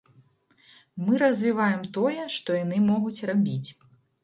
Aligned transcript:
Мы 1.09 1.19
развіваем 1.23 1.85
тое, 1.99 2.21
што 2.39 2.59
яны 2.63 2.83
могуць 2.91 3.23
рабіць. 3.35 3.69